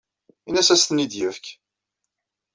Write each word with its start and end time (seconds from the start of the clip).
Ini-as 0.47 0.69
ad 0.69 0.75
as-ten-id-yefk. 0.77 1.45